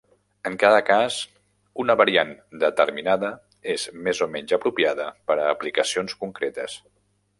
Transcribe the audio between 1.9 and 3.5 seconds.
variant determinada